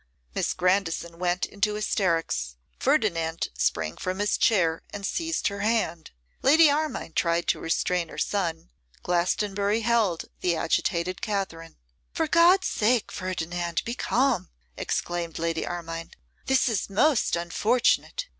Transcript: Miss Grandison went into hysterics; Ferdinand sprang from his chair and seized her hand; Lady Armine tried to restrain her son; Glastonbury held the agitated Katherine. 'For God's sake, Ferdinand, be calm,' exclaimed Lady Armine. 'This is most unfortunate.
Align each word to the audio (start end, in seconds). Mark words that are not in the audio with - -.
Miss 0.33 0.53
Grandison 0.55 1.19
went 1.19 1.45
into 1.45 1.75
hysterics; 1.75 2.55
Ferdinand 2.79 3.49
sprang 3.55 3.97
from 3.97 4.17
his 4.17 4.35
chair 4.35 4.81
and 4.91 5.05
seized 5.05 5.47
her 5.49 5.59
hand; 5.59 6.09
Lady 6.41 6.71
Armine 6.71 7.13
tried 7.13 7.47
to 7.49 7.59
restrain 7.59 8.09
her 8.09 8.17
son; 8.17 8.71
Glastonbury 9.03 9.81
held 9.81 10.25
the 10.39 10.55
agitated 10.55 11.21
Katherine. 11.21 11.77
'For 12.15 12.25
God's 12.27 12.65
sake, 12.67 13.11
Ferdinand, 13.11 13.83
be 13.85 13.93
calm,' 13.93 14.49
exclaimed 14.75 15.37
Lady 15.37 15.67
Armine. 15.67 16.09
'This 16.47 16.67
is 16.67 16.89
most 16.89 17.35
unfortunate. 17.35 18.25